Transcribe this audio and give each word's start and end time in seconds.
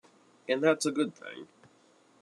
And 0.49 0.63
that's 0.63 0.87
a 0.87 0.91
good 0.91 1.13
thing. 1.13 1.47